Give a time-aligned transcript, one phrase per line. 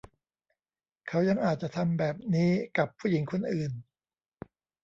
[1.07, 3.71] เขายังอาจจะทำแบบนี้กับผู้หญิงคนอื่น